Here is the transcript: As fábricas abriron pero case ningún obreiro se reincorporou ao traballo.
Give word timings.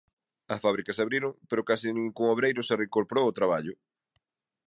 As 0.53 0.61
fábricas 0.65 0.97
abriron 1.03 1.31
pero 1.49 1.67
case 1.69 1.87
ningún 1.89 2.27
obreiro 2.33 2.61
se 2.67 2.77
reincorporou 2.81 3.23
ao 3.25 3.37
traballo. 3.39 3.73